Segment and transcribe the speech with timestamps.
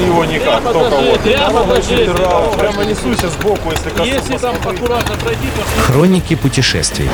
[0.00, 1.20] его никак, Прямо только вот.
[1.20, 4.08] прямо Прямо прямо несуйся сбоку, если коснусь.
[4.08, 7.08] Если там аккуратно пройти, то Хроники путешествий.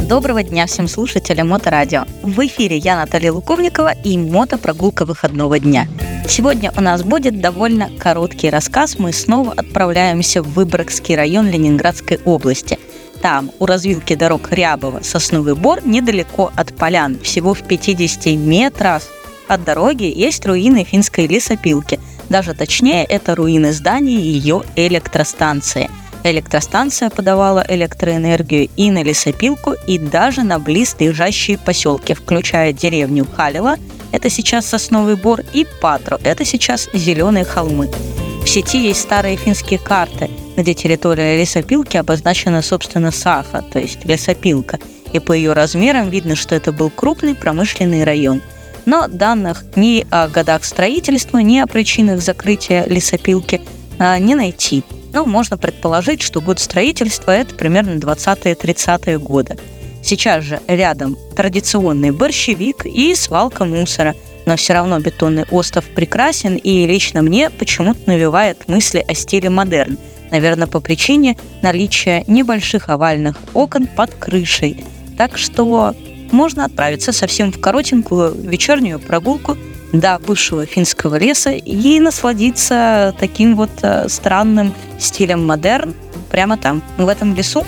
[0.00, 2.04] Доброго дня всем слушателям Моторадио.
[2.22, 5.88] В эфире я, Наталья Луковникова и мотопрогулка выходного дня.
[6.28, 8.98] Сегодня у нас будет довольно короткий рассказ.
[8.98, 12.78] Мы снова отправляемся в Выборгский район Ленинградской области.
[13.22, 19.02] Там, у развилки дорог Рябова, Сосновый Бор, недалеко от полян, всего в 50 метрах
[19.54, 21.98] от дороги есть руины финской лесопилки.
[22.28, 25.90] Даже точнее, это руины здания ее электростанции–
[26.26, 33.76] Электростанция подавала электроэнергию и на лесопилку, и даже на близлежащие поселки, включая деревню Халева,
[34.10, 37.90] это сейчас Сосновый Бор, и Патру, это сейчас Зеленые холмы.
[38.42, 44.78] В сети есть старые финские карты, где территория лесопилки обозначена, собственно, Саха, то есть лесопилка,
[45.12, 48.40] и по ее размерам видно, что это был крупный промышленный район.
[48.86, 53.60] Но данных ни о годах строительства, ни о причинах закрытия лесопилки
[53.98, 54.82] а, не найти.
[55.12, 59.56] Ну, можно предположить, что год строительства– это примерно 20-30-е годы.
[60.02, 66.86] Сейчас же рядом традиционный борщевик и свалка мусора, но все равно бетонный остров прекрасен и
[66.86, 69.96] лично мне почему-то навевает мысли о стиле модерн.
[70.30, 74.84] Наверное, по причине наличия небольших овальных окон под крышей.
[75.16, 75.94] Так что
[76.32, 79.56] можно отправиться совсем в коротенькую вечернюю прогулку
[79.92, 85.94] до бывшего финского леса и насладиться таким вот э, странным стилем модерн
[86.30, 87.64] прямо там, в этом лесу.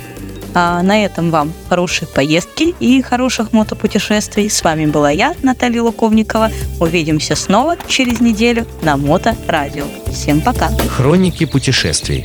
[0.58, 4.48] А на этом вам хорошей поездки и хороших мотопутешествий.
[4.48, 6.50] С вами была я, Наталья Луковникова.
[6.80, 9.84] Увидимся снова через неделю на Моторадио.
[10.10, 10.70] Всем пока!
[10.88, 12.24] Хроники путешествий.